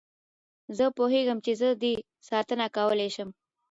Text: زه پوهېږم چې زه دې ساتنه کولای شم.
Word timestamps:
زه 0.77 0.85
پوهېږم 0.97 1.37
چې 1.45 1.51
زه 1.61 1.69
دې 1.81 1.93
ساتنه 2.29 2.65
کولای 2.75 3.09
شم. 3.15 3.29